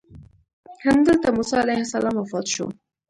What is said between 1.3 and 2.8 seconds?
موسی علیه السلام وفات شو.